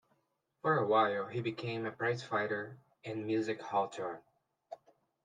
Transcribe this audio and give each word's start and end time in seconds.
For 0.63 0.79
a 0.79 0.87
while 0.87 1.27
he 1.27 1.41
became 1.41 1.85
a 1.85 1.91
prizefighter 1.91 2.79
and 3.05 3.27
music-hall 3.27 3.89
turn. 3.89 4.17